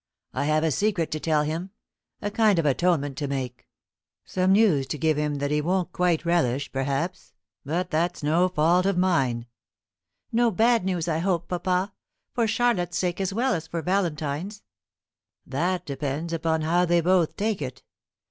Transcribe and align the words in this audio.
I 0.33 0.45
have 0.45 0.63
a 0.63 0.71
secret 0.71 1.11
to 1.11 1.19
tell 1.19 1.43
him 1.43 1.69
a 2.23 2.31
kind 2.31 2.57
of 2.57 2.65
atonement 2.65 3.19
to 3.19 3.27
make; 3.27 3.67
some 4.25 4.51
news 4.53 4.87
to 4.87 4.97
give 4.97 5.15
him 5.15 5.35
that 5.35 5.51
he 5.51 5.61
won't 5.61 5.91
quite 5.93 6.25
relish, 6.25 6.71
perhaps. 6.71 7.33
But 7.63 7.91
that's 7.91 8.23
no 8.23 8.49
fault 8.49 8.87
of 8.87 8.97
mine." 8.97 9.45
"No 10.31 10.49
bad 10.49 10.85
news, 10.85 11.07
I 11.07 11.19
hope, 11.19 11.47
papa; 11.49 11.93
for 12.33 12.47
Charlotte's 12.47 12.97
sake 12.97 13.21
as 13.21 13.31
well 13.31 13.53
as 13.53 13.67
for 13.67 13.83
Valentine's." 13.83 14.63
"That 15.45 15.85
depends 15.85 16.33
upon 16.33 16.61
how 16.61 16.85
they 16.85 17.01
both 17.01 17.35
take 17.37 17.61
it. 17.61 17.83